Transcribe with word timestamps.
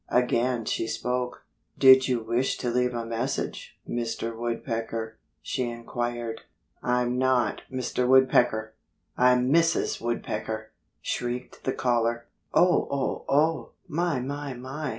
Again 0.09 0.65
she 0.65 0.87
spoke. 0.87 1.45
"Did 1.77 2.07
you 2.07 2.23
wish 2.23 2.57
to 2.57 2.71
leave 2.71 2.95
a 2.95 3.05
message, 3.05 3.79
Mr. 3.87 4.35
Woodpecker?" 4.35 5.19
she 5.43 5.65
inquired. 5.69 6.41
"I'm 6.81 7.19
not 7.19 7.61
Mr. 7.71 8.07
Woodpecker! 8.07 8.73
I'm 9.15 9.53
Mrs. 9.53 10.01
Woodpecker!" 10.01 10.71
shrieked 11.03 11.65
the 11.65 11.73
caller. 11.73 12.25
"Oh! 12.51 12.87
Oh! 12.89 13.25
Oh! 13.29 13.73
My! 13.87 14.19
My! 14.19 14.55
My!" 14.55 14.89